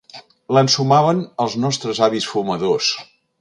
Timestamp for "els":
1.45-1.57